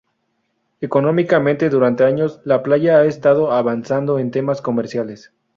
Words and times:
Económicamente, 0.79 1.69
durante 1.69 2.03
años 2.03 2.41
La 2.43 2.63
Playa 2.63 2.97
ha 2.97 3.05
estado 3.05 3.51
avanzando 3.51 4.17
en 4.17 4.31
temas 4.31 4.59
comerciales. 4.59 5.31